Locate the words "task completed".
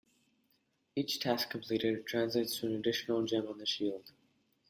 1.19-2.07